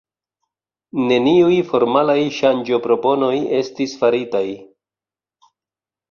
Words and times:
Neniuj 1.09 1.57
formalaj 1.73 2.15
ŝanĝoproponoj 2.37 3.33
estis 3.59 3.93
faritaj. 4.05 4.41